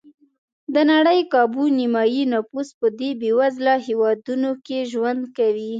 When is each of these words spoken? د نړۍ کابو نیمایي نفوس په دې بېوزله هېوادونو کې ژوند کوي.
د 0.73 0.75
نړۍ 0.91 1.19
کابو 1.33 1.63
نیمایي 1.77 2.23
نفوس 2.33 2.69
په 2.79 2.87
دې 2.99 3.09
بېوزله 3.21 3.75
هېوادونو 3.87 4.49
کې 4.65 4.77
ژوند 4.91 5.21
کوي. 5.37 5.69